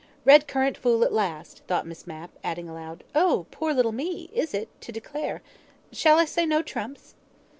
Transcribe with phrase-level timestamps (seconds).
[0.25, 4.51] "Red currant fool at last," thought Miss Mapp, adding aloud: "Oh poor little me, is
[4.51, 5.43] it, to declare?
[5.91, 7.13] Shall I say 'no trumps'?"